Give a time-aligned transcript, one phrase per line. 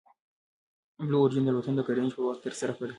[1.05, 2.87] بلو اوریجن الوتنه د ګرینویچ پر وخت ترسره کړه.